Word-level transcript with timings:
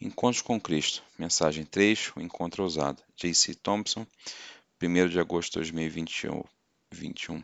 Encontros 0.00 0.42
com 0.42 0.60
Cristo, 0.60 1.02
mensagem 1.18 1.64
3, 1.64 2.12
o 2.14 2.20
encontro 2.20 2.62
ousado. 2.62 3.02
J.C. 3.16 3.54
Thompson, 3.56 4.06
1 4.80 5.08
de 5.08 5.18
agosto 5.18 5.54
de 5.54 5.58
2021. 5.58 6.42
21. 6.92 7.42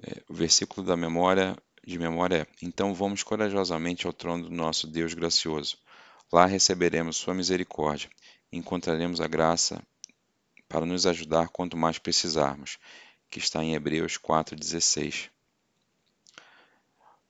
É, 0.00 0.22
o 0.28 0.34
versículo 0.34 0.86
da 0.86 0.96
memória 0.96 1.56
de 1.84 1.98
memória 1.98 2.42
é: 2.42 2.46
Então 2.62 2.94
vamos 2.94 3.24
corajosamente 3.24 4.06
ao 4.06 4.12
trono 4.12 4.44
do 4.44 4.54
nosso 4.54 4.86
Deus 4.86 5.12
gracioso. 5.12 5.76
Lá 6.32 6.46
receberemos 6.46 7.16
sua 7.16 7.34
misericórdia 7.34 8.08
e 8.52 8.56
encontraremos 8.56 9.20
a 9.20 9.26
graça 9.26 9.82
para 10.68 10.86
nos 10.86 11.04
ajudar 11.04 11.48
quanto 11.48 11.76
mais 11.76 11.98
precisarmos, 11.98 12.78
que 13.28 13.40
está 13.40 13.62
em 13.62 13.74
Hebreus 13.74 14.16
4:16. 14.16 15.30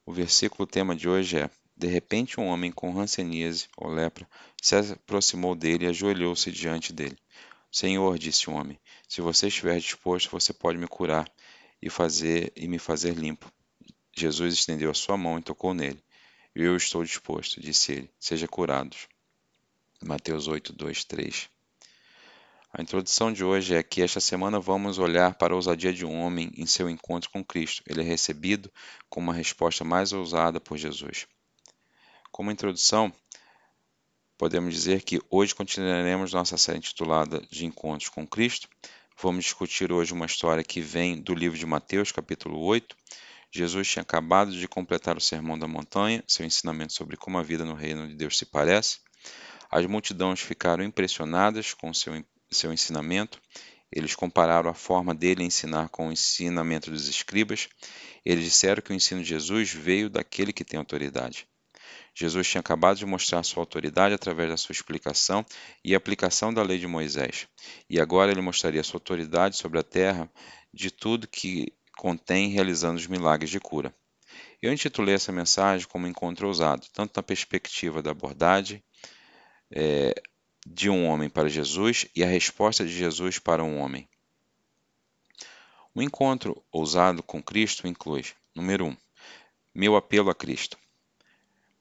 O 0.05 0.12
versículo 0.12 0.66
tema 0.66 0.95
de 0.95 1.09
hoje 1.09 1.39
é 1.39 1.51
de 1.84 1.91
repente, 1.91 2.41
um 2.41 2.47
homem 2.47 2.73
com 2.73 2.98
hanseníase 2.98 3.69
ou 3.77 3.91
lepra 3.91 4.27
se 4.62 4.74
aproximou 4.74 5.55
dele 5.55 5.84
e 5.84 5.88
ajoelhou-se 5.88 6.51
diante 6.51 6.95
dele. 6.95 7.19
Senhor, 7.70 8.16
disse 8.19 8.48
o 8.48 8.55
homem, 8.55 8.80
se 9.07 9.20
você 9.20 9.48
estiver 9.48 9.79
disposto, 9.79 10.30
você 10.30 10.55
pode 10.55 10.79
me 10.79 10.88
curar 10.88 11.30
e 11.83 11.91
fazer 11.91 12.51
e 12.57 12.66
me 12.66 12.79
fazer 12.79 13.12
limpo. 13.12 13.52
Jesus 14.16 14.55
estendeu 14.55 14.91
a 14.91 14.95
sua 14.95 15.19
mão 15.19 15.38
e 15.38 15.43
tocou 15.43 15.74
nele. 15.74 16.02
Eu 16.55 16.74
estou 16.74 17.05
disposto, 17.05 17.60
disse 17.60 17.93
ele. 17.93 18.10
Seja 18.19 18.48
curado. 18.48 18.96
Mateus 20.02 20.48
8, 20.48 20.73
2, 20.73 21.05
3. 21.05 21.51
A 22.73 22.80
introdução 22.80 23.30
de 23.30 23.45
hoje 23.45 23.74
é 23.74 23.82
que 23.82 24.01
esta 24.01 24.21
semana 24.21 24.59
vamos 24.59 24.98
olhar 24.98 25.35
para 25.35 25.52
a 25.52 25.57
ousadia 25.57 25.93
de 25.93 26.07
um 26.07 26.19
homem 26.19 26.51
em 26.57 26.65
seu 26.65 26.88
encontro 26.88 27.29
com 27.29 27.45
Cristo. 27.45 27.82
Ele 27.87 28.01
é 28.01 28.05
recebido 28.05 28.73
com 29.10 29.21
uma 29.21 29.35
resposta 29.35 29.85
mais 29.85 30.15
ousada 30.15 30.59
por 30.59 30.79
Jesus. 30.79 31.27
Como 32.34 32.51
introdução, 32.51 33.12
podemos 34.37 34.74
dizer 34.74 35.02
que 35.02 35.21
hoje 35.30 35.54
continuaremos 35.54 36.32
nossa 36.32 36.59
série 36.59 36.79
intitulada 36.79 37.40
de 37.49 37.65
Encontros 37.65 38.09
com 38.09 38.27
Cristo. 38.27 38.68
Vamos 39.23 39.45
discutir 39.45 39.93
hoje 39.93 40.13
uma 40.13 40.27
história 40.27 40.65
que 40.65 40.80
vem 40.80 41.23
do 41.23 41.32
livro 41.32 41.57
de 41.57 41.65
Mateus, 41.65 42.10
capítulo 42.10 42.59
8. 42.59 42.96
Jesus 43.52 43.87
tinha 43.87 44.02
acabado 44.02 44.51
de 44.51 44.66
completar 44.66 45.16
o 45.16 45.21
Sermão 45.21 45.57
da 45.57 45.68
Montanha, 45.68 46.24
seu 46.27 46.45
ensinamento 46.45 46.93
sobre 46.93 47.16
como 47.16 47.38
a 47.38 47.43
vida 47.45 47.65
no 47.65 47.73
reino 47.73 48.09
de 48.09 48.16
Deus 48.16 48.37
se 48.37 48.46
parece. 48.46 48.99
As 49.71 49.87
multidões 49.87 50.40
ficaram 50.40 50.82
impressionadas 50.82 51.73
com 51.73 51.95
seu, 51.95 52.21
seu 52.51 52.73
ensinamento. 52.73 53.40
Eles 53.93 54.16
compararam 54.16 54.68
a 54.68 54.74
forma 54.74 55.15
dele 55.15 55.45
ensinar 55.45 55.88
com 55.88 56.09
o 56.09 56.12
ensinamento 56.12 56.90
dos 56.90 57.07
escribas. 57.07 57.68
Eles 58.24 58.43
disseram 58.43 58.82
que 58.82 58.93
o 58.93 58.96
ensino 58.96 59.23
de 59.23 59.29
Jesus 59.29 59.73
veio 59.73 60.10
daquele 60.10 60.52
que 60.52 60.65
tem 60.65 60.80
autoridade. 60.80 61.46
Jesus 62.15 62.48
tinha 62.48 62.60
acabado 62.60 62.96
de 62.96 63.07
mostrar 63.07 63.43
sua 63.43 63.62
autoridade 63.62 64.15
através 64.15 64.48
da 64.48 64.56
sua 64.56 64.72
explicação 64.72 65.44
e 65.84 65.94
aplicação 65.94 66.54
da 66.54 66.62
lei 66.62 66.78
de 66.78 66.87
Moisés. 66.87 67.48
E 67.91 68.00
agora 68.00 68.31
ele 68.31 68.41
mostraria 68.41 68.84
sua 68.84 68.98
autoridade 68.98 69.56
sobre 69.56 69.81
a 69.81 69.82
terra 69.82 70.31
de 70.72 70.91
tudo 70.91 71.26
que 71.26 71.72
contém, 71.97 72.50
realizando 72.50 72.98
os 72.98 73.06
milagres 73.06 73.50
de 73.50 73.59
cura. 73.59 73.94
Eu 74.62 74.72
intitulei 74.72 75.15
essa 75.15 75.32
mensagem 75.32 75.87
como 75.88 76.06
Encontro 76.06 76.47
Ousado, 76.47 76.87
tanto 76.93 77.16
na 77.16 77.22
perspectiva 77.22 78.00
da 78.00 78.12
abordagem 78.12 78.82
é, 79.71 80.15
de 80.66 80.88
um 80.88 81.06
homem 81.06 81.28
para 81.28 81.49
Jesus 81.49 82.06
e 82.15 82.22
a 82.22 82.26
resposta 82.26 82.84
de 82.84 82.93
Jesus 82.93 83.38
para 83.38 83.62
um 83.62 83.78
homem. 83.78 84.09
O 85.94 86.03
encontro 86.03 86.65
ousado 86.72 87.22
com 87.22 87.43
Cristo 87.43 87.87
inclui, 87.87 88.25
número 88.54 88.87
1, 88.87 88.88
um, 88.88 88.97
meu 89.72 89.94
apelo 89.97 90.31
a 90.31 90.34
Cristo. 90.34 90.76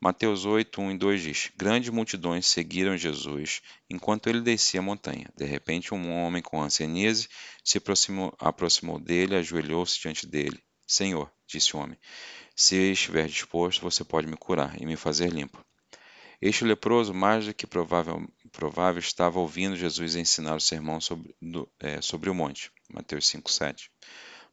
Mateus 0.04 0.44
8, 0.44 0.82
1 0.82 0.92
e 0.92 0.98
2 0.98 1.22
diz: 1.22 1.52
Grandes 1.56 1.90
multidões 1.90 2.46
seguiram 2.46 2.98
Jesus 2.98 3.62
enquanto 3.90 4.28
ele 4.28 4.42
descia 4.42 4.82
a 4.82 4.84
montanha. 4.84 5.32
De 5.34 5.46
repente, 5.46 5.94
um 5.94 6.12
homem 6.12 6.41
com 6.41 6.62
ancianese 6.62 7.30
se 7.64 7.78
aproximou, 7.78 8.36
aproximou 8.38 9.00
dele 9.00 9.38
ajoelhou-se 9.38 9.97
diante 10.02 10.28
dele. 10.28 10.62
Senhor, 10.86 11.31
disse 11.47 11.74
o 11.74 11.80
homem, 11.80 11.97
se 12.53 12.75
estiver 12.91 13.30
disposto, 13.30 13.81
você 13.81 14.03
pode 14.03 14.28
me 14.28 14.36
curar 14.36 14.75
e 14.78 14.86
me 14.86 14.97
fazer 14.97 15.31
limpo. 15.31 15.66
Este 16.41 16.66
leproso, 16.66 17.14
mais 17.14 17.46
do 17.46 17.53
que 17.53 17.66
provável, 17.66 18.28
provável 18.52 19.00
estava 19.00 19.40
ouvindo 19.40 19.78
Jesus 19.78 20.18
ensinar 20.18 20.58
o 20.58 20.59
sermão 20.59 21.00
sobre, 21.00 21.34
do, 21.41 21.66
é, 21.80 22.02
sobre 22.02 22.30
o 22.30 22.35
monte. 22.35 22.70
Mateus 22.94 23.25
5, 23.28 23.50
7. 23.50 23.90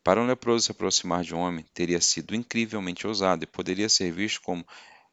Para 0.04 0.20
um 0.20 0.28
leproso 0.28 0.66
se 0.66 0.70
aproximar 0.70 1.24
de 1.24 1.34
um 1.34 1.38
homem, 1.38 1.64
teria 1.74 2.00
sido 2.00 2.36
incrivelmente 2.36 3.04
ousado 3.04 3.42
e 3.42 3.48
poderia 3.48 3.88
ser 3.88 4.12
visto 4.12 4.40
como 4.42 4.64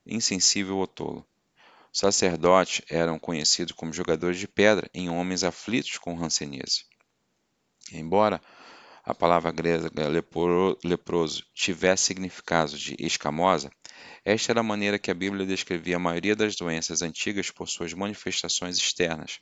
insensível 0.07 0.78
ou 0.78 0.88
tolo. 0.88 1.25
Os 1.94 2.00
sacerdotes 2.00 2.81
eram 2.90 3.18
conhecidos 3.18 3.73
como 3.73 3.94
jogadores 3.94 4.40
de 4.40 4.47
pedra 4.47 4.90
em 4.94 5.09
homens 5.09 5.44
aflitos 5.44 5.97
com 5.97 6.16
rancenise. 6.16 6.85
Embora 7.91 8.41
a 9.03 9.16
palavra 9.16 9.51
grega 9.51 9.90
leproso 10.84 11.45
tivesse 11.53 12.03
significado 12.03 12.78
de 12.78 12.95
escamosa, 13.00 13.72
esta 14.23 14.51
era 14.51 14.59
a 14.59 14.63
maneira 14.63 15.00
que 15.00 15.09
a 15.09 15.13
Bíblia 15.13 15.45
descrevia 15.45 15.95
a 15.95 16.00
maioria 16.00 16.35
das 16.35 16.56
doenças 16.56 17.01
antigas 17.01 17.50
por 17.50 17.68
suas 17.68 17.94
manifestações 17.94 18.78
externas. 18.78 19.39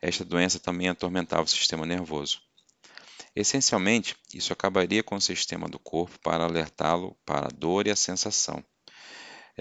Esta 0.00 0.24
doença 0.24 0.58
também 0.58 0.88
atormentava 0.88 1.42
o 1.42 1.48
sistema 1.48 1.84
nervoso. 1.84 2.40
Essencialmente, 3.36 4.16
isso 4.34 4.52
acabaria 4.52 5.02
com 5.02 5.16
o 5.16 5.20
sistema 5.20 5.68
do 5.68 5.78
corpo 5.78 6.18
para 6.20 6.44
alertá-lo 6.44 7.16
para 7.24 7.46
a 7.46 7.50
dor 7.50 7.86
e 7.86 7.90
a 7.90 7.96
sensação. 7.96 8.64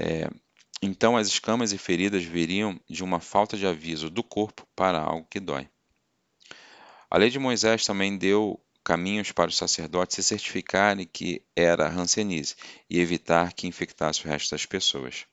É, 0.04 0.28
então 0.82 1.16
as 1.16 1.28
escamas 1.28 1.72
e 1.72 1.78
feridas 1.78 2.24
viriam 2.24 2.80
de 2.90 3.04
uma 3.04 3.20
falta 3.20 3.56
de 3.56 3.68
aviso 3.68 4.10
do 4.10 4.24
corpo 4.24 4.68
para 4.76 5.00
algo 5.00 5.28
que 5.30 5.40
dói. 5.40 5.70
A 7.08 7.20
lei 7.20 7.30
de 7.30 7.38
Moisés 7.38 7.86
também 7.86 8.18
deu 8.18 8.60
caminhos 8.84 9.32
para 9.32 9.50
os 9.50 9.58
sacerdotes 9.58 10.16
se 10.16 10.24
certificarem 10.24 11.06
que 11.06 11.44
era 11.56 11.88
rancenise 11.88 12.56
e 12.90 13.00
evitar 13.00 13.54
que 13.54 13.68
infectasse 13.68 14.26
o 14.26 14.28
resto 14.28 14.50
das 14.50 14.66
pessoas. 14.66 15.28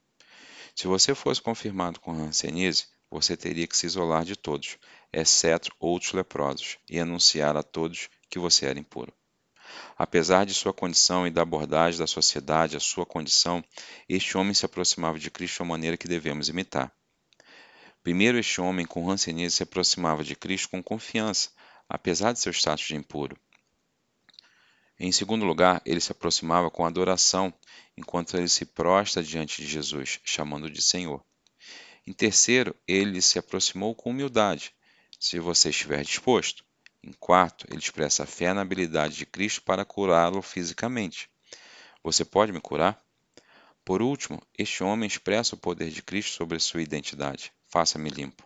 Se 0.74 0.86
você 0.86 1.14
fosse 1.14 1.40
confirmado 1.40 1.98
com 1.98 2.12
rancenise, 2.12 2.84
você 3.10 3.38
teria 3.38 3.66
que 3.66 3.76
se 3.76 3.86
isolar 3.86 4.22
de 4.22 4.36
todos, 4.36 4.76
exceto 5.10 5.70
outros 5.80 6.12
leprosos, 6.12 6.76
e 6.90 7.00
anunciar 7.00 7.56
a 7.56 7.62
todos 7.62 8.10
que 8.28 8.38
você 8.38 8.66
era 8.66 8.78
impuro. 8.78 9.14
Apesar 9.96 10.46
de 10.46 10.54
sua 10.54 10.72
condição 10.72 11.26
e 11.26 11.30
da 11.30 11.42
abordagem 11.42 11.98
da 11.98 12.06
sociedade 12.06 12.76
à 12.76 12.80
sua 12.80 13.04
condição, 13.04 13.64
este 14.08 14.36
homem 14.36 14.54
se 14.54 14.64
aproximava 14.64 15.18
de 15.18 15.30
Cristo 15.30 15.62
uma 15.62 15.70
maneira 15.70 15.96
que 15.96 16.08
devemos 16.08 16.48
imitar. 16.48 16.92
Primeiro, 18.02 18.38
este 18.38 18.60
homem 18.60 18.86
com 18.86 19.06
rancenismo 19.06 19.50
se 19.50 19.62
aproximava 19.62 20.24
de 20.24 20.34
Cristo 20.34 20.70
com 20.70 20.82
confiança, 20.82 21.50
apesar 21.88 22.32
de 22.32 22.40
seu 22.40 22.52
status 22.52 22.86
de 22.86 22.96
impuro. 22.96 23.36
Em 25.00 25.12
segundo 25.12 25.44
lugar, 25.44 25.80
ele 25.84 26.00
se 26.00 26.10
aproximava 26.10 26.70
com 26.70 26.84
adoração, 26.84 27.54
enquanto 27.96 28.36
ele 28.36 28.48
se 28.48 28.64
prostra 28.64 29.22
diante 29.22 29.62
de 29.62 29.68
Jesus, 29.68 30.20
chamando 30.24 30.70
de 30.70 30.82
Senhor. 30.82 31.24
Em 32.06 32.12
terceiro, 32.12 32.74
ele 32.86 33.20
se 33.20 33.38
aproximou 33.38 33.94
com 33.94 34.10
humildade, 34.10 34.72
se 35.20 35.38
você 35.38 35.70
estiver 35.70 36.02
disposto. 36.02 36.64
Em 37.00 37.12
quarto, 37.12 37.64
ele 37.70 37.78
expressa 37.78 38.25
a 38.25 38.26
fé 38.26 38.53
na 38.53 38.60
habilidade 38.60 39.16
de 39.16 39.25
Cristo 39.25 39.62
para 39.62 39.84
curá-lo 39.84 40.42
fisicamente. 40.42 41.31
Você 42.03 42.25
pode 42.25 42.53
me 42.53 42.60
curar? 42.60 43.00
Por 43.84 44.03
último, 44.03 44.42
este 44.59 44.82
homem 44.82 45.06
expressa 45.06 45.54
o 45.54 45.58
poder 45.58 45.91
de 45.91 46.03
Cristo 46.03 46.32
sobre 46.32 46.56
a 46.56 46.60
sua 46.60 46.82
identidade. 46.82 47.53
Faça-me 47.69 48.10
limpo. 48.10 48.42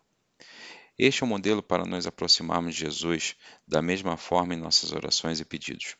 Este 0.99 1.23
é 1.23 1.27
o 1.27 1.29
modelo 1.29 1.63
para 1.63 1.87
nos 1.87 2.07
aproximarmos 2.07 2.75
de 2.75 2.81
Jesus 2.81 3.37
da 3.67 3.81
mesma 3.81 4.19
forma 4.19 4.53
em 4.53 4.59
nossas 4.59 4.93
orações 4.93 5.41
e 5.41 5.45
pedidos. 5.47 5.97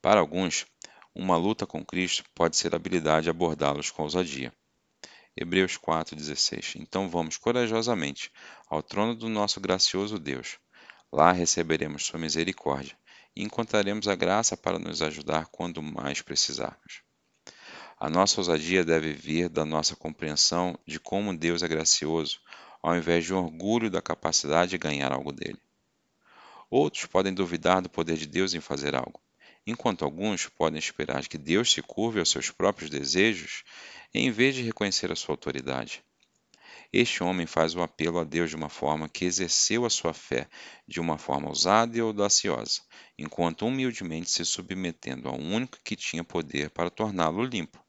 Para 0.00 0.20
alguns, 0.20 0.66
uma 1.14 1.36
luta 1.36 1.66
com 1.66 1.84
Cristo 1.84 2.24
pode 2.34 2.56
ser 2.56 2.72
a 2.72 2.76
habilidade 2.76 3.24
de 3.24 3.30
abordá-los 3.30 3.90
com 3.90 4.04
ousadia. 4.04 4.52
Hebreus 5.36 5.76
4,16 5.76 6.80
Então 6.80 7.10
vamos 7.10 7.36
corajosamente 7.36 8.32
ao 8.68 8.82
trono 8.82 9.14
do 9.14 9.28
nosso 9.28 9.60
gracioso 9.60 10.18
Deus 10.18 10.58
Lá 11.16 11.30
receberemos 11.30 12.06
sua 12.06 12.18
misericórdia 12.18 12.98
e 13.36 13.44
encontraremos 13.44 14.08
a 14.08 14.16
graça 14.16 14.56
para 14.56 14.80
nos 14.80 15.00
ajudar 15.00 15.46
quando 15.46 15.80
mais 15.80 16.20
precisarmos. 16.20 17.02
A 17.96 18.10
nossa 18.10 18.40
ousadia 18.40 18.84
deve 18.84 19.12
vir 19.12 19.48
da 19.48 19.64
nossa 19.64 19.94
compreensão 19.94 20.76
de 20.84 20.98
como 20.98 21.32
Deus 21.32 21.62
é 21.62 21.68
gracioso, 21.68 22.40
ao 22.82 22.96
invés 22.96 23.24
de 23.24 23.32
um 23.32 23.36
orgulho 23.36 23.88
da 23.88 24.02
capacidade 24.02 24.72
de 24.72 24.78
ganhar 24.78 25.12
algo 25.12 25.30
dele. 25.30 25.60
Outros 26.68 27.06
podem 27.06 27.32
duvidar 27.32 27.80
do 27.80 27.88
poder 27.88 28.16
de 28.16 28.26
Deus 28.26 28.52
em 28.52 28.60
fazer 28.60 28.96
algo, 28.96 29.20
enquanto 29.64 30.04
alguns 30.04 30.48
podem 30.48 30.80
esperar 30.80 31.28
que 31.28 31.38
Deus 31.38 31.70
se 31.70 31.80
curve 31.80 32.18
aos 32.18 32.28
seus 32.28 32.50
próprios 32.50 32.90
desejos 32.90 33.62
em 34.12 34.32
vez 34.32 34.56
de 34.56 34.62
reconhecer 34.62 35.12
a 35.12 35.16
sua 35.16 35.34
autoridade. 35.34 36.02
Este 36.96 37.24
homem 37.24 37.44
faz 37.44 37.74
o 37.74 37.82
apelo 37.82 38.20
a 38.20 38.24
Deus 38.24 38.50
de 38.50 38.54
uma 38.54 38.68
forma 38.68 39.08
que 39.08 39.24
exerceu 39.24 39.84
a 39.84 39.90
sua 39.90 40.14
fé 40.14 40.48
de 40.86 41.00
uma 41.00 41.18
forma 41.18 41.48
ousada 41.48 41.98
e 41.98 42.00
audaciosa, 42.00 42.82
enquanto 43.18 43.66
humildemente 43.66 44.30
se 44.30 44.44
submetendo 44.44 45.28
ao 45.28 45.34
único 45.34 45.76
que 45.82 45.96
tinha 45.96 46.22
poder 46.22 46.70
para 46.70 46.88
torná-lo 46.88 47.42
limpo. 47.42 47.84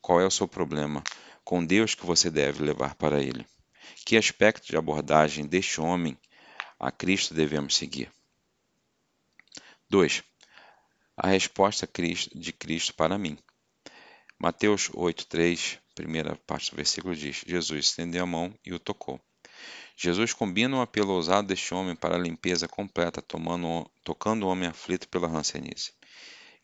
Qual 0.00 0.18
é 0.22 0.24
o 0.24 0.30
seu 0.30 0.48
problema 0.48 1.04
com 1.44 1.62
Deus 1.62 1.94
que 1.94 2.06
você 2.06 2.30
deve 2.30 2.62
levar 2.62 2.94
para 2.94 3.22
Ele. 3.22 3.46
Que 4.06 4.16
aspecto 4.16 4.68
de 4.68 4.76
abordagem 4.78 5.46
deste 5.46 5.78
homem 5.78 6.16
a 6.78 6.90
Cristo 6.90 7.34
devemos 7.34 7.76
seguir? 7.76 8.10
2. 9.90 10.24
A 11.14 11.26
resposta 11.26 11.86
de 12.34 12.52
Cristo 12.54 12.94
para 12.94 13.18
mim. 13.18 13.36
Mateus 14.38 14.88
8,3, 14.92 15.78
primeira 16.00 16.34
parte 16.46 16.70
do 16.70 16.76
versículo 16.76 17.14
diz: 17.14 17.42
Jesus 17.46 17.86
estendeu 17.86 18.22
a 18.22 18.26
mão 18.26 18.54
e 18.64 18.72
o 18.72 18.78
tocou. 18.78 19.20
Jesus 19.94 20.32
combina 20.32 20.76
um 20.76 20.80
apelo 20.80 21.12
ousado 21.12 21.48
deste 21.48 21.74
homem 21.74 21.94
para 21.94 22.16
a 22.16 22.18
limpeza 22.18 22.66
completa, 22.66 23.20
tomando, 23.20 23.90
tocando 24.02 24.46
o 24.46 24.48
homem 24.48 24.68
aflito 24.68 25.06
pela 25.08 25.28
rancenise. 25.28 25.92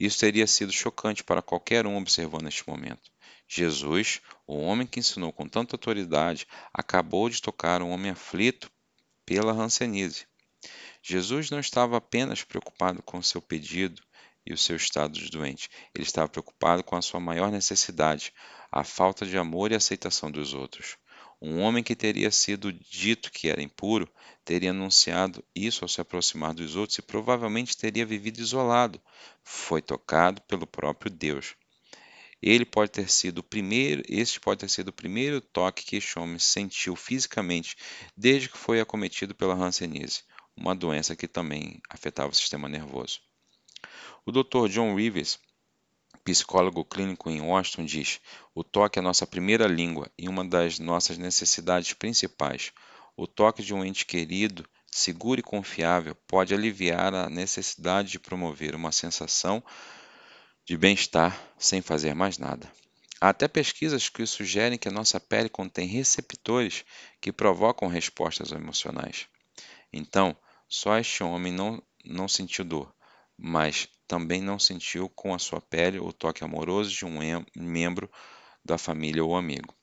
Isso 0.00 0.18
teria 0.18 0.46
sido 0.46 0.72
chocante 0.72 1.22
para 1.22 1.42
qualquer 1.42 1.86
um 1.86 1.98
observando 1.98 2.48
este 2.48 2.66
momento. 2.66 3.10
Jesus, 3.46 4.22
o 4.46 4.56
homem 4.56 4.86
que 4.86 5.00
ensinou 5.00 5.32
com 5.32 5.46
tanta 5.46 5.74
autoridade, 5.74 6.46
acabou 6.72 7.28
de 7.28 7.42
tocar 7.42 7.82
um 7.82 7.90
homem 7.90 8.10
aflito 8.10 8.70
pela 9.26 9.52
rancenise. 9.52 10.26
Jesus 11.02 11.50
não 11.50 11.60
estava 11.60 11.98
apenas 11.98 12.42
preocupado 12.42 13.02
com 13.02 13.22
seu 13.22 13.42
pedido 13.42 14.02
e 14.46 14.52
o 14.52 14.58
seu 14.58 14.76
estado 14.76 15.12
de 15.12 15.28
doente, 15.28 15.68
ele 15.94 16.04
estava 16.04 16.28
preocupado 16.28 16.84
com 16.84 16.94
a 16.94 17.02
sua 17.02 17.18
maior 17.18 17.50
necessidade, 17.50 18.32
a 18.70 18.84
falta 18.84 19.26
de 19.26 19.36
amor 19.36 19.72
e 19.72 19.74
aceitação 19.74 20.30
dos 20.30 20.54
outros. 20.54 20.96
Um 21.42 21.60
homem 21.60 21.82
que 21.82 21.94
teria 21.94 22.30
sido 22.30 22.72
dito 22.72 23.30
que 23.30 23.48
era 23.48 23.60
impuro 23.60 24.08
teria 24.44 24.70
anunciado 24.70 25.44
isso 25.54 25.84
ao 25.84 25.88
se 25.88 26.00
aproximar 26.00 26.54
dos 26.54 26.76
outros 26.76 26.98
e 26.98 27.02
provavelmente 27.02 27.76
teria 27.76 28.06
vivido 28.06 28.40
isolado. 28.40 29.00
Foi 29.44 29.82
tocado 29.82 30.40
pelo 30.42 30.66
próprio 30.66 31.10
Deus. 31.10 31.54
Ele 32.40 32.64
pode 32.64 32.92
ter 32.92 33.10
sido 33.10 33.38
o 33.38 33.42
primeiro, 33.42 34.02
este 34.08 34.38
pode 34.38 34.60
ter 34.60 34.68
sido 34.68 34.88
o 34.88 34.92
primeiro 34.92 35.40
toque 35.40 35.84
que 35.84 36.18
homem 36.18 36.38
sentiu 36.38 36.94
fisicamente 36.94 37.76
desde 38.16 38.48
que 38.48 38.56
foi 38.56 38.80
acometido 38.80 39.34
pela 39.34 39.54
hanseníase, 39.54 40.22
uma 40.56 40.74
doença 40.74 41.16
que 41.16 41.26
também 41.26 41.80
afetava 41.90 42.30
o 42.30 42.34
sistema 42.34 42.68
nervoso. 42.68 43.20
O 44.28 44.32
Dr. 44.32 44.68
John 44.68 44.96
Rivers 44.96 45.38
psicólogo 46.24 46.84
clínico 46.84 47.30
em 47.30 47.40
Washington, 47.40 47.84
diz: 47.84 48.20
O 48.52 48.64
toque 48.64 48.98
é 48.98 49.02
nossa 49.02 49.24
primeira 49.24 49.68
língua 49.68 50.10
e 50.18 50.28
uma 50.28 50.44
das 50.44 50.80
nossas 50.80 51.16
necessidades 51.16 51.92
principais. 51.92 52.72
O 53.16 53.28
toque 53.28 53.62
de 53.62 53.72
um 53.72 53.84
ente 53.84 54.04
querido, 54.04 54.68
seguro 54.90 55.38
e 55.38 55.44
confiável 55.44 56.16
pode 56.26 56.52
aliviar 56.52 57.14
a 57.14 57.30
necessidade 57.30 58.10
de 58.10 58.18
promover 58.18 58.74
uma 58.74 58.90
sensação 58.90 59.62
de 60.64 60.76
bem-estar 60.76 61.40
sem 61.56 61.80
fazer 61.80 62.12
mais 62.12 62.36
nada. 62.36 62.68
Há 63.20 63.28
até 63.28 63.46
pesquisas 63.46 64.08
que 64.08 64.26
sugerem 64.26 64.76
que 64.76 64.88
a 64.88 64.92
nossa 64.92 65.20
pele 65.20 65.48
contém 65.48 65.86
receptores 65.86 66.84
que 67.20 67.32
provocam 67.32 67.86
respostas 67.86 68.50
emocionais. 68.50 69.28
Então, 69.92 70.36
só 70.68 70.98
este 70.98 71.22
homem 71.22 71.52
não, 71.52 71.80
não 72.04 72.26
sentiu 72.26 72.64
dor, 72.64 72.92
mas 73.38 73.88
também 74.06 74.40
não 74.40 74.58
sentiu 74.58 75.08
com 75.08 75.34
a 75.34 75.38
sua 75.38 75.60
pele 75.60 75.98
o 75.98 76.12
toque 76.12 76.44
amoroso 76.44 76.90
de 76.90 77.04
um 77.04 77.18
membro 77.56 78.10
da 78.64 78.78
família 78.78 79.24
ou 79.24 79.36
amigo. 79.36 79.74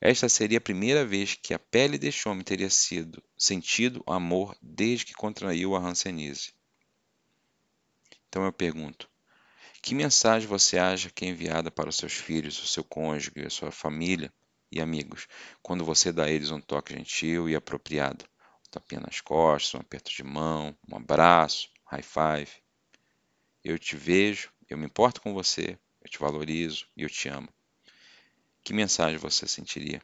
Esta 0.00 0.28
seria 0.28 0.58
a 0.58 0.60
primeira 0.60 1.04
vez 1.04 1.34
que 1.34 1.54
a 1.54 1.58
pele 1.58 1.96
deste 1.96 2.28
homem 2.28 2.44
teria 2.44 2.68
sido 2.68 3.22
sentido 3.38 4.02
amor 4.06 4.56
desde 4.60 5.06
que 5.06 5.14
contraiu 5.14 5.74
a 5.74 5.80
hanseníase. 5.80 6.52
Então 8.28 8.44
eu 8.44 8.52
pergunto: 8.52 9.08
que 9.80 9.94
mensagem 9.94 10.48
você 10.48 10.78
acha 10.78 11.10
que 11.10 11.24
é 11.24 11.28
enviada 11.28 11.70
para 11.70 11.88
os 11.88 11.96
seus 11.96 12.14
filhos, 12.14 12.62
o 12.62 12.66
seu 12.66 12.82
cônjuge, 12.82 13.46
a 13.46 13.50
sua 13.50 13.70
família 13.70 14.32
e 14.70 14.80
amigos, 14.80 15.28
quando 15.62 15.84
você 15.84 16.12
dá 16.12 16.24
a 16.24 16.30
eles 16.30 16.50
um 16.50 16.60
toque 16.60 16.94
gentil 16.94 17.48
e 17.48 17.54
apropriado? 17.54 18.24
Um 18.66 18.70
tapinha 18.70 19.00
nas 19.00 19.20
costas, 19.20 19.74
um 19.74 19.80
aperto 19.80 20.10
de 20.10 20.24
mão, 20.24 20.76
um 20.90 20.96
abraço, 20.96 21.68
high 21.84 22.02
five. 22.02 22.63
Eu 23.64 23.78
te 23.78 23.96
vejo, 23.96 24.52
eu 24.68 24.76
me 24.76 24.84
importo 24.84 25.20
com 25.20 25.32
você, 25.32 25.78
eu 26.02 26.10
te 26.10 26.18
valorizo 26.18 26.86
e 26.94 27.02
eu 27.02 27.08
te 27.08 27.28
amo. 27.28 27.48
Que 28.62 28.74
mensagem 28.74 29.16
você 29.16 29.46
sentiria? 29.48 30.02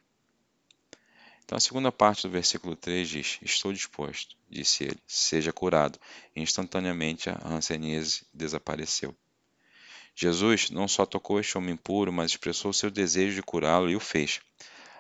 Então, 1.45 1.57
a 1.57 1.61
segunda 1.61 1.91
parte 1.91 2.23
do 2.23 2.31
versículo 2.31 2.77
3 2.77 3.09
diz: 3.09 3.39
Estou 3.43 3.73
disposto, 3.73 4.37
disse 4.49 4.85
ele, 4.85 5.03
seja 5.07 5.53
curado. 5.53 5.99
E 6.35 6.41
instantaneamente 6.41 7.29
a 7.29 7.41
hanseníase 7.45 8.25
desapareceu. 8.33 9.17
Jesus 10.15 10.71
não 10.71 10.87
só 10.87 11.05
tocou 11.05 11.41
este 11.41 11.59
homem 11.59 11.77
puro, 11.77 12.12
mas 12.12 12.31
expressou 12.31 12.73
seu 12.73 12.91
desejo 12.91 13.35
de 13.35 13.43
curá-lo 13.43 13.91
e 13.91 13.97
o 13.97 14.01
fez. 14.01 14.41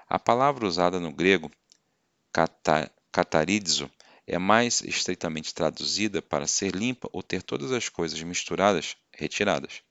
A 0.08 0.18
palavra 0.18 0.66
usada 0.66 0.98
no 0.98 1.12
grego, 1.12 1.50
catarizo, 3.12 3.90
é 4.26 4.38
mais 4.38 4.80
estreitamente 4.82 5.54
traduzida 5.54 6.22
para 6.22 6.46
ser 6.46 6.74
limpa 6.74 7.08
ou 7.12 7.22
ter 7.22 7.42
todas 7.42 7.72
as 7.72 7.88
coisas 7.88 8.20
misturadas, 8.22 8.96
retiradas. 9.12 9.82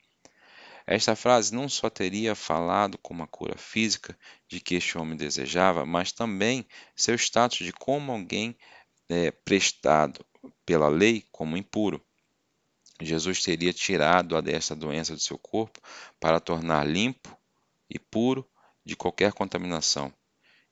Esta 0.88 1.16
frase 1.16 1.54
não 1.54 1.70
só 1.70 1.90
teria 1.90 2.34
falado 2.34 2.98
como 2.98 3.22
a 3.22 3.28
cura 3.28 3.56
física 3.58 4.18
de 4.48 4.60
que 4.60 4.76
este 4.76 4.98
homem 4.98 5.16
desejava, 5.16 5.86
mas 5.86 6.12
também 6.12 6.68
seu 6.96 7.14
status 7.14 7.60
de 7.60 7.72
como 7.72 8.12
alguém 8.12 8.58
é, 9.08 9.30
prestado 9.30 10.26
pela 10.66 10.88
lei 10.88 11.24
como 11.32 11.58
impuro. 11.58 12.04
Jesus 13.02 13.44
teria 13.44 13.72
tirado 13.72 14.42
desta 14.42 14.76
doença 14.76 15.14
do 15.14 15.22
seu 15.22 15.38
corpo 15.38 15.80
para 16.20 16.40
tornar 16.40 16.88
limpo 16.88 17.38
e 17.90 18.00
puro 18.00 18.50
de 18.84 18.96
qualquer 18.96 19.32
contaminação. 19.32 20.14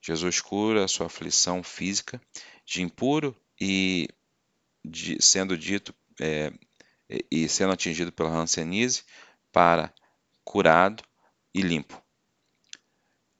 Jesus 0.00 0.40
cura 0.40 0.84
a 0.84 0.88
sua 0.88 1.06
aflição 1.06 1.62
física 1.62 2.20
de 2.64 2.82
impuro 2.82 3.36
e 3.60 4.08
de, 4.84 5.20
sendo 5.20 5.56
dito 5.56 5.94
é, 6.20 6.52
e 7.30 7.48
sendo 7.48 7.72
atingido 7.72 8.12
pela 8.12 8.30
hanseníase 8.30 9.02
para 9.52 9.92
curado 10.44 11.02
e 11.54 11.60
limpo. 11.62 12.00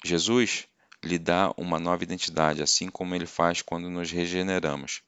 Jesus 0.04 0.66
lhe 1.04 1.18
dá 1.18 1.52
uma 1.56 1.78
nova 1.78 2.02
identidade, 2.02 2.62
assim 2.62 2.88
como 2.88 3.14
ele 3.14 3.26
faz 3.26 3.62
quando 3.62 3.90
nos 3.90 4.10
regeneramos. 4.10 5.02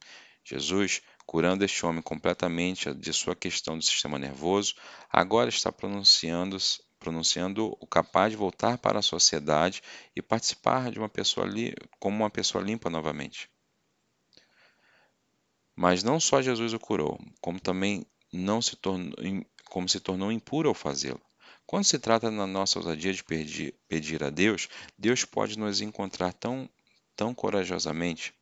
Jesus, 0.45 1.03
curando 1.27 1.65
este 1.65 1.85
homem 1.85 2.03
completamente 2.03 2.93
de 2.95 3.13
sua 3.13 3.37
questão 3.37 3.77
do 3.77 3.85
sistema 3.85 4.19
nervoso, 4.19 4.75
agora 5.11 5.49
está 5.49 5.71
pronunciando 5.71 6.57
pronunciando 6.99 7.75
o 7.81 7.87
capaz 7.87 8.31
de 8.31 8.37
voltar 8.37 8.77
para 8.77 8.99
a 8.99 9.03
sociedade 9.03 9.83
e 10.15 10.21
participar 10.21 10.91
de 10.91 10.99
uma 10.99 11.09
pessoa 11.09 11.47
como 11.99 12.19
uma 12.19 12.29
pessoa 12.29 12.63
limpa 12.63 12.91
novamente. 12.91 13.49
Mas 15.81 16.03
não 16.03 16.21
só 16.21 16.43
Jesus 16.43 16.75
o 16.75 16.79
curou, 16.79 17.19
como 17.41 17.59
também 17.59 18.05
não 18.31 18.61
se 18.61 18.77
tornou, 18.77 19.15
como 19.65 19.89
se 19.89 19.99
tornou 19.99 20.31
impuro 20.31 20.69
ao 20.69 20.75
fazê-lo. 20.75 21.23
Quando 21.65 21.85
se 21.85 21.99
trata 21.99 22.31
da 22.31 22.47
nossa 22.47 22.79
ousadia 22.79 23.15
de 23.15 23.25
pedir, 23.25 23.75
pedir 23.89 24.23
a 24.23 24.29
Deus, 24.29 24.69
Deus 24.99 25.25
pode 25.25 25.59
nos 25.59 25.81
encontrar 25.81 26.35
tão, 26.35 26.69
tão 27.17 27.33
corajosamente. 27.33 28.35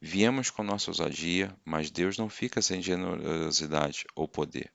Viemos 0.00 0.48
com 0.48 0.62
nossa 0.62 0.88
ousadia, 0.88 1.52
mas 1.64 1.90
Deus 1.90 2.16
não 2.16 2.28
fica 2.28 2.62
sem 2.62 2.80
generosidade 2.80 4.04
ou 4.14 4.28
poder. 4.28 4.72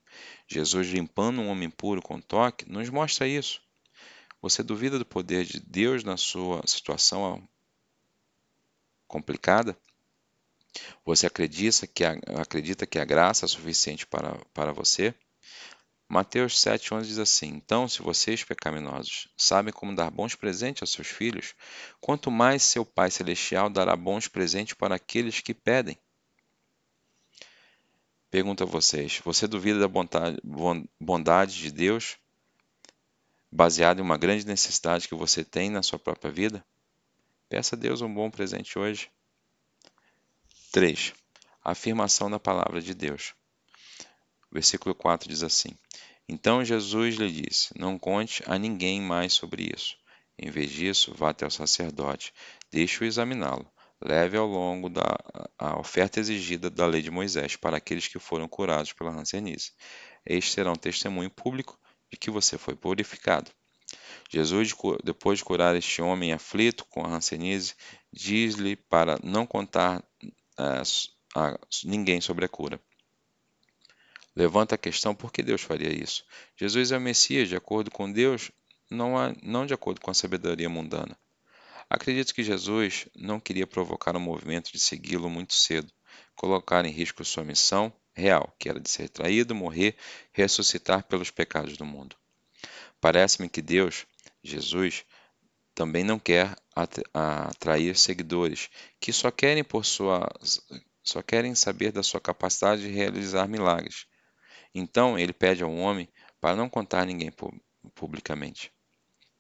Jesus 0.50 0.90
limpando 0.90 1.40
um 1.40 1.48
homem 1.48 1.70
puro 1.70 2.02
com 2.02 2.20
toque 2.20 2.70
nos 2.70 2.90
mostra 2.90 3.26
isso. 3.26 3.62
Você 4.42 4.62
duvida 4.62 5.00
do 5.00 5.06
poder 5.06 5.46
de 5.46 5.62
Deus 5.62 6.04
na 6.04 6.18
sua 6.18 6.62
situação 6.68 7.48
complicada? 9.08 9.78
Você 11.06 11.28
acredita 11.28 11.88
que 11.88 12.04
a, 12.04 12.12
acredita 12.40 12.86
que 12.86 13.00
a 13.00 13.06
graça 13.06 13.46
é 13.46 13.48
suficiente 13.48 14.06
para, 14.08 14.36
para 14.54 14.72
você? 14.72 15.14
Mateus 16.08 16.56
7,11 16.56 17.02
diz 17.04 17.20
assim: 17.20 17.48
Então, 17.48 17.88
se 17.88 18.02
vocês, 18.02 18.44
pecaminosos, 18.44 19.30
sabem 19.38 19.74
como 19.74 19.96
dar 19.96 20.12
bons 20.12 20.36
presentes 20.36 20.84
aos 20.84 20.92
seus 20.92 21.08
filhos, 21.08 21.56
quanto 22.02 22.30
mais 22.30 22.64
seu 22.64 22.86
Pai 22.86 23.10
Celestial 23.10 23.70
dará 23.70 23.96
bons 23.96 24.28
presentes 24.28 24.74
para 24.74 24.96
aqueles 24.96 25.40
que 25.40 25.54
pedem. 25.54 25.98
Pergunto 28.30 28.64
a 28.64 28.68
vocês: 28.68 29.22
você 29.24 29.48
duvida 29.48 29.80
da 29.80 29.88
bondade, 29.88 30.38
bondade 31.00 31.58
de 31.58 31.72
Deus, 31.72 32.18
baseado 33.50 34.00
em 34.00 34.02
uma 34.02 34.18
grande 34.18 34.46
necessidade 34.46 35.08
que 35.08 35.16
você 35.16 35.46
tem 35.46 35.70
na 35.70 35.82
sua 35.82 35.98
própria 35.98 36.30
vida? 36.30 36.62
Peça 37.48 37.78
a 37.78 37.80
Deus 37.80 38.02
um 38.02 38.14
bom 38.14 38.30
presente 38.30 38.78
hoje. 38.78 39.10
3. 40.72 41.14
A 41.66 41.72
afirmação 41.72 42.32
da 42.32 42.40
palavra 42.40 42.82
de 42.82 42.94
Deus. 42.94 43.34
Versículo 44.50 44.96
4 44.96 45.28
diz 45.28 45.44
assim: 45.44 45.72
Então 46.30 46.64
Jesus 46.64 47.16
lhe 47.16 47.30
disse: 47.30 47.78
Não 47.78 48.00
conte 48.00 48.42
a 48.48 48.58
ninguém 48.58 49.02
mais 49.02 49.34
sobre 49.34 49.70
isso. 49.76 49.98
Em 50.40 50.50
vez 50.50 50.72
disso, 50.72 51.14
vá 51.14 51.32
até 51.32 51.46
o 51.46 51.52
sacerdote, 51.52 52.34
deixe-o 52.72 53.06
examiná-lo. 53.06 53.70
Leve 54.02 54.38
ao 54.38 54.48
longo 54.48 54.88
da 54.88 55.04
a 55.60 55.78
oferta 55.78 56.22
exigida 56.22 56.70
da 56.70 56.86
lei 56.86 57.02
de 57.02 57.12
Moisés 57.12 57.58
para 57.58 57.76
aqueles 57.76 58.08
que 58.08 58.18
foram 58.18 58.48
curados 58.48 58.94
pela 58.94 59.12
hanseníase. 59.12 59.74
Este 60.26 60.52
será 60.52 60.72
um 60.72 60.76
testemunho 60.76 61.30
público 61.30 61.78
de 62.10 62.18
que 62.18 62.32
você 62.32 62.58
foi 62.58 62.78
purificado. 62.78 63.52
Jesus, 64.30 64.74
depois 65.04 65.40
de 65.40 65.44
curar 65.44 65.76
este 65.76 66.02
homem 66.02 66.32
aflito 66.32 66.86
com 66.86 67.06
a 67.06 67.10
hanseníase, 67.10 67.76
diz-lhe 68.14 68.78
para 68.78 69.20
não 69.22 69.46
contar 69.46 70.02
a, 70.58 70.82
a 71.36 71.60
ninguém 71.84 72.22
sobre 72.22 72.46
a 72.46 72.50
cura. 72.50 72.80
Levanta 74.36 74.76
a 74.76 74.78
questão 74.78 75.14
por 75.14 75.32
que 75.32 75.44
Deus 75.44 75.62
faria 75.62 75.92
isso. 75.92 76.24
Jesus 76.56 76.92
é 76.92 76.98
o 76.98 77.02
Messias, 77.02 77.50
de 77.50 77.56
acordo 77.56 77.92
com 77.92 78.12
Deus, 78.12 78.52
não, 78.90 79.18
há, 79.18 79.34
não 79.44 79.66
de 79.66 79.74
acordo 79.74 80.00
com 80.00 80.12
a 80.12 80.14
sabedoria 80.14 80.70
mundana. 80.70 81.18
Acredito 81.90 82.34
que 82.34 82.44
Jesus 82.44 83.08
não 83.14 83.40
queria 83.40 83.68
provocar 83.68 84.16
um 84.16 84.20
movimento 84.20 84.72
de 84.72 84.80
segui-lo 84.80 85.30
muito 85.30 85.54
cedo, 85.54 85.92
colocar 86.36 86.86
em 86.86 86.92
risco 86.92 87.26
sua 87.26 87.44
missão 87.44 87.92
real, 88.14 88.56
que 88.58 88.70
era 88.70 88.80
de 88.80 88.90
ser 88.90 89.10
traído, 89.10 89.54
morrer, 89.54 89.96
ressuscitar 90.32 91.04
pelos 91.04 91.32
pecados 91.32 91.76
do 91.78 91.86
mundo. 91.86 92.16
Parece-me 93.00 93.50
que 93.50 93.62
Deus, 93.62 94.06
Jesus, 94.44 95.04
também 95.74 96.04
não 96.04 96.20
quer 96.20 96.56
atrair 97.14 97.98
seguidores 97.98 98.70
que 99.00 99.12
só 99.12 99.32
querem 99.32 99.64
por 99.64 99.86
sua 99.86 100.28
só 101.04 101.22
querem 101.22 101.56
saber 101.56 101.92
da 101.92 102.04
sua 102.04 102.22
capacidade 102.22 102.84
de 102.84 102.90
realizar 102.90 103.48
milagres. 103.48 104.06
Então 104.74 105.18
ele 105.18 105.34
pede 105.34 105.64
ao 105.64 105.74
homem 105.74 106.08
para 106.40 106.56
não 106.56 106.70
contar 106.70 107.02
a 107.02 107.06
ninguém 107.06 107.32
publicamente. 107.96 108.72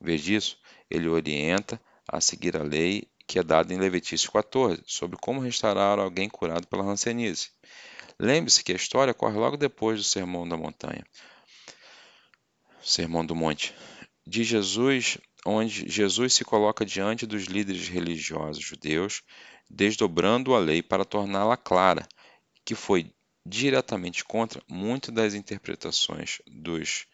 Em 0.01 0.05
vez 0.05 0.21
disso, 0.21 0.57
ele 0.89 1.07
orienta 1.07 1.79
a 2.07 2.19
seguir 2.19 2.57
a 2.57 2.63
lei 2.63 3.07
que 3.27 3.39
é 3.39 3.43
dada 3.43 3.73
em 3.73 3.77
Levítico 3.77 4.33
14, 4.33 4.83
sobre 4.85 5.17
como 5.17 5.39
restaurar 5.39 5.99
alguém 5.99 6.27
curado 6.27 6.67
pela 6.67 6.83
hanseníase. 6.83 7.49
Lembre-se 8.19 8.63
que 8.63 8.73
a 8.73 8.75
história 8.75 9.11
ocorre 9.11 9.37
logo 9.37 9.55
depois 9.55 9.99
do 9.99 10.03
Sermão 10.03 10.47
da 10.47 10.57
Montanha, 10.57 11.05
Sermão 12.81 13.25
do 13.25 13.35
Monte, 13.35 13.73
de 14.27 14.43
Jesus, 14.43 15.17
onde 15.45 15.89
Jesus 15.89 16.33
se 16.33 16.45
coloca 16.45 16.85
diante 16.85 17.25
dos 17.25 17.45
líderes 17.45 17.87
religiosos 17.87 18.63
judeus, 18.63 19.23
desdobrando 19.69 20.53
a 20.53 20.59
lei 20.59 20.83
para 20.83 21.05
torná-la 21.05 21.57
clara, 21.57 22.07
que 22.63 22.75
foi 22.75 23.11
diretamente 23.45 24.23
contra 24.23 24.61
muitas 24.67 25.13
das 25.13 25.33
interpretações 25.33 26.41
dos 26.45 27.07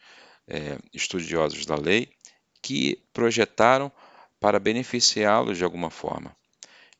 é, 0.46 0.78
estudiosos 0.92 1.64
da 1.64 1.76
lei 1.76 2.10
que 2.60 3.02
projetaram 3.12 3.90
para 4.40 4.58
beneficiá-los 4.58 5.56
de 5.56 5.64
alguma 5.64 5.90
forma. 5.90 6.36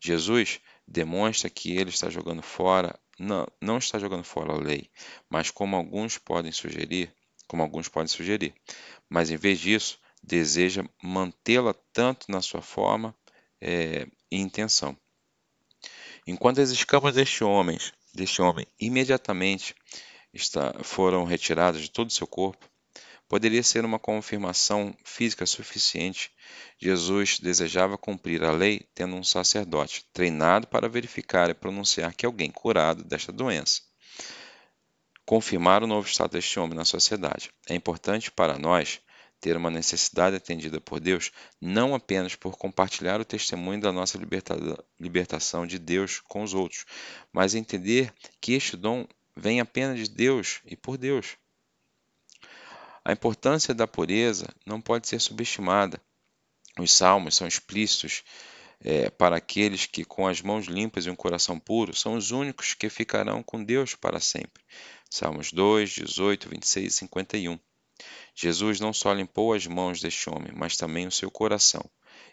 Jesus 0.00 0.60
demonstra 0.86 1.50
que 1.50 1.76
ele 1.76 1.90
está 1.90 2.08
jogando 2.08 2.42
fora, 2.42 2.98
não, 3.18 3.46
não 3.60 3.78
está 3.78 3.98
jogando 3.98 4.24
fora 4.24 4.52
a 4.52 4.58
lei, 4.58 4.88
mas 5.28 5.50
como 5.50 5.76
alguns 5.76 6.16
podem 6.16 6.52
sugerir, 6.52 7.12
como 7.46 7.62
alguns 7.62 7.88
podem 7.88 8.08
sugerir, 8.08 8.54
mas 9.08 9.30
em 9.30 9.36
vez 9.36 9.58
disso, 9.58 9.98
deseja 10.28 10.84
mantê-la 11.02 11.74
tanto 11.92 12.30
na 12.30 12.42
sua 12.42 12.60
forma 12.60 13.14
é, 13.60 14.06
e 14.30 14.36
intenção. 14.38 14.96
Enquanto 16.26 16.60
as 16.60 16.70
escamas 16.70 17.14
deste 17.14 17.42
homem, 17.42 17.78
deste 18.14 18.42
homem 18.42 18.66
imediatamente 18.78 19.74
está, 20.32 20.74
foram 20.84 21.24
retiradas 21.24 21.80
de 21.80 21.90
todo 21.90 22.08
o 22.08 22.12
seu 22.12 22.26
corpo, 22.26 22.68
poderia 23.26 23.62
ser 23.62 23.84
uma 23.84 23.98
confirmação 23.98 24.94
física 25.02 25.46
suficiente. 25.46 26.30
Jesus 26.78 27.38
desejava 27.40 27.96
cumprir 27.96 28.44
a 28.44 28.52
lei 28.52 28.86
tendo 28.94 29.16
um 29.16 29.24
sacerdote 29.24 30.04
treinado 30.12 30.66
para 30.66 30.88
verificar 30.88 31.48
e 31.48 31.54
pronunciar 31.54 32.14
que 32.14 32.26
alguém 32.26 32.50
curado 32.50 33.02
desta 33.02 33.32
doença. 33.32 33.80
Confirmar 35.24 35.82
o 35.82 35.86
novo 35.86 36.06
estado 36.06 36.32
deste 36.32 36.58
homem 36.60 36.76
na 36.76 36.84
sociedade. 36.84 37.50
É 37.68 37.74
importante 37.74 38.30
para 38.30 38.58
nós 38.58 39.00
ter 39.40 39.56
uma 39.56 39.70
necessidade 39.70 40.36
atendida 40.36 40.80
por 40.80 41.00
Deus, 41.00 41.30
não 41.60 41.94
apenas 41.94 42.34
por 42.34 42.56
compartilhar 42.56 43.20
o 43.20 43.24
testemunho 43.24 43.80
da 43.80 43.92
nossa 43.92 44.18
libertação 44.98 45.66
de 45.66 45.78
Deus 45.78 46.20
com 46.20 46.42
os 46.42 46.54
outros, 46.54 46.84
mas 47.32 47.54
entender 47.54 48.12
que 48.40 48.52
este 48.52 48.76
dom 48.76 49.06
vem 49.36 49.60
apenas 49.60 49.98
de 49.98 50.08
Deus 50.08 50.60
e 50.64 50.76
por 50.76 50.98
Deus. 50.98 51.36
A 53.04 53.12
importância 53.12 53.72
da 53.72 53.86
pureza 53.86 54.46
não 54.66 54.80
pode 54.80 55.08
ser 55.08 55.20
subestimada. 55.20 56.00
Os 56.78 56.92
salmos 56.92 57.36
são 57.36 57.46
explícitos 57.46 58.22
é, 58.80 59.08
para 59.10 59.36
aqueles 59.36 59.86
que, 59.86 60.04
com 60.04 60.26
as 60.26 60.42
mãos 60.42 60.66
limpas 60.66 61.06
e 61.06 61.10
um 61.10 61.16
coração 61.16 61.58
puro, 61.58 61.94
são 61.96 62.14
os 62.14 62.30
únicos 62.30 62.74
que 62.74 62.88
ficarão 62.88 63.42
com 63.42 63.62
Deus 63.64 63.94
para 63.94 64.20
sempre. 64.20 64.62
Salmos 65.10 65.52
2, 65.52 65.90
18, 65.90 66.48
26 66.48 66.92
e 66.92 66.96
51. 66.96 67.58
Jesus 68.34 68.80
não 68.80 68.92
só 68.92 69.12
limpou 69.12 69.52
as 69.52 69.66
mãos 69.66 70.00
deste 70.00 70.30
homem, 70.30 70.52
mas 70.54 70.76
também 70.76 71.06
o 71.06 71.12
seu 71.12 71.30
coração, 71.30 71.84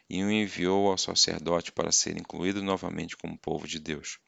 e 0.09 0.23
o 0.23 0.31
enviou 0.31 0.87
ao 0.87 0.97
sacerdote 0.97 1.71
para 1.71 1.91
ser 1.91 2.17
incluído 2.17 2.61
novamente 2.61 3.17
como 3.17 3.37
povo 3.37 3.67
de 3.67 3.79
Deus. 3.79 4.19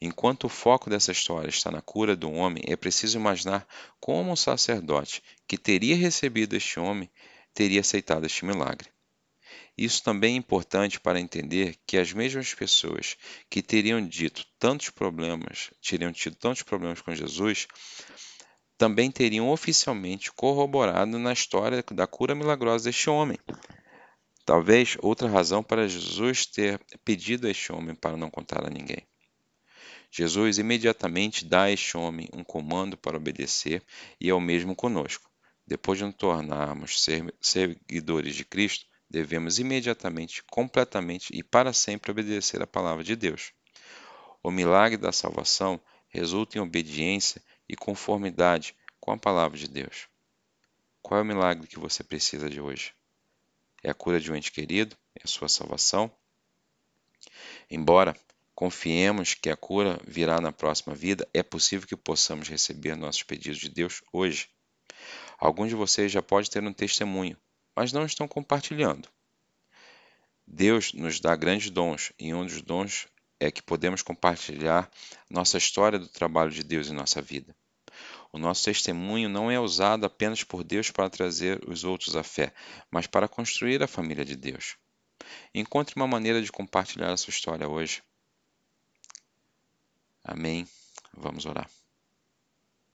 Enquanto 0.00 0.44
o 0.44 0.48
foco 0.48 0.88
dessa 0.88 1.10
história 1.10 1.48
está 1.48 1.70
na 1.70 1.82
cura 1.82 2.14
do 2.14 2.30
homem, 2.30 2.62
é 2.66 2.76
preciso 2.76 3.18
imaginar 3.18 3.66
como 3.98 4.32
o 4.32 4.36
sacerdote 4.36 5.22
que 5.46 5.58
teria 5.58 5.96
recebido 5.96 6.54
este 6.54 6.78
homem 6.78 7.10
teria 7.52 7.80
aceitado 7.80 8.24
este 8.24 8.44
milagre. 8.44 8.88
Isso 9.76 10.02
também 10.02 10.34
é 10.34 10.36
importante 10.36 11.00
para 11.00 11.18
entender 11.18 11.76
que 11.86 11.96
as 11.96 12.12
mesmas 12.12 12.52
pessoas 12.52 13.16
que 13.48 13.62
teriam 13.62 14.04
dito 14.04 14.44
tantos 14.58 14.90
problemas, 14.90 15.70
teriam 15.80 16.12
tido 16.12 16.36
tantos 16.36 16.62
problemas 16.62 17.00
com 17.00 17.14
Jesus, 17.14 17.66
também 18.78 19.10
teriam 19.10 19.50
oficialmente 19.50 20.32
corroborado 20.32 21.18
na 21.18 21.32
história 21.32 21.84
da 21.92 22.06
cura 22.06 22.34
milagrosa 22.34 22.84
deste 22.84 23.10
homem. 23.10 23.36
Talvez 24.44 24.96
outra 25.02 25.28
razão 25.28 25.62
para 25.62 25.88
Jesus 25.88 26.46
ter 26.46 26.80
pedido 27.04 27.48
a 27.48 27.50
este 27.50 27.72
homem 27.72 27.94
para 27.94 28.16
não 28.16 28.30
contar 28.30 28.64
a 28.64 28.70
ninguém. 28.70 29.06
Jesus 30.10 30.58
imediatamente 30.58 31.44
dá 31.44 31.64
a 31.64 31.70
este 31.70 31.96
homem 31.96 32.28
um 32.32 32.44
comando 32.44 32.96
para 32.96 33.16
obedecer 33.16 33.82
e 34.18 34.30
é 34.30 34.34
o 34.34 34.40
mesmo 34.40 34.74
conosco. 34.74 35.28
Depois 35.66 35.98
de 35.98 36.04
nos 36.04 36.14
tornarmos 36.14 37.04
seguidores 37.42 38.34
de 38.34 38.44
Cristo, 38.44 38.86
devemos 39.10 39.58
imediatamente, 39.58 40.42
completamente 40.50 41.28
e 41.32 41.42
para 41.42 41.72
sempre 41.72 42.10
obedecer 42.10 42.62
a 42.62 42.66
palavra 42.66 43.04
de 43.04 43.16
Deus. 43.16 43.52
O 44.42 44.50
milagre 44.50 44.96
da 44.96 45.12
salvação 45.12 45.78
resulta 46.08 46.56
em 46.56 46.60
obediência 46.60 47.42
e 47.68 47.76
conformidade 47.76 48.74
com 49.00 49.12
a 49.12 49.18
palavra 49.18 49.58
de 49.58 49.68
Deus. 49.68 50.08
Qual 51.02 51.18
é 51.18 51.22
o 51.22 51.26
milagre 51.26 51.66
que 51.66 51.78
você 51.78 52.02
precisa 52.02 52.48
de 52.48 52.60
hoje? 52.60 52.94
É 53.82 53.90
a 53.90 53.94
cura 53.94 54.20
de 54.20 54.32
um 54.32 54.36
ente 54.36 54.50
querido? 54.50 54.96
É 55.14 55.22
a 55.24 55.28
sua 55.28 55.48
salvação? 55.48 56.10
Embora 57.70 58.16
Confiemos 58.58 59.34
que 59.34 59.50
a 59.50 59.56
cura 59.56 60.00
virá 60.04 60.40
na 60.40 60.50
próxima 60.50 60.92
vida. 60.92 61.28
É 61.32 61.44
possível 61.44 61.86
que 61.86 61.94
possamos 61.94 62.48
receber 62.48 62.96
nossos 62.96 63.22
pedidos 63.22 63.60
de 63.60 63.68
Deus 63.68 64.02
hoje. 64.12 64.48
Alguns 65.38 65.68
de 65.68 65.76
vocês 65.76 66.10
já 66.10 66.20
podem 66.20 66.50
ter 66.50 66.60
um 66.64 66.72
testemunho, 66.72 67.36
mas 67.76 67.92
não 67.92 68.04
estão 68.04 68.26
compartilhando. 68.26 69.08
Deus 70.44 70.92
nos 70.92 71.20
dá 71.20 71.36
grandes 71.36 71.70
dons, 71.70 72.12
e 72.18 72.34
um 72.34 72.44
dos 72.44 72.60
dons 72.60 73.06
é 73.40 73.50
que 73.50 73.62
podemos 73.62 74.02
compartilhar 74.02 74.90
nossa 75.30 75.58
história 75.58 75.98
do 75.98 76.08
trabalho 76.08 76.50
de 76.50 76.62
Deus 76.62 76.88
em 76.88 76.94
nossa 76.94 77.22
vida. 77.22 77.54
O 78.32 78.38
nosso 78.38 78.64
testemunho 78.64 79.28
não 79.28 79.50
é 79.50 79.58
usado 79.58 80.04
apenas 80.04 80.44
por 80.44 80.62
Deus 80.62 80.90
para 80.90 81.08
trazer 81.08 81.60
os 81.68 81.84
outros 81.84 82.14
à 82.14 82.22
fé, 82.22 82.52
mas 82.90 83.06
para 83.06 83.28
construir 83.28 83.82
a 83.82 83.88
família 83.88 84.24
de 84.24 84.36
Deus. 84.36 84.76
Encontre 85.54 85.96
uma 85.96 86.06
maneira 86.06 86.42
de 86.42 86.52
compartilhar 86.52 87.12
a 87.12 87.16
sua 87.16 87.30
história 87.30 87.68
hoje. 87.68 88.02
Amém. 90.22 90.68
Vamos 91.16 91.46
orar. 91.46 91.68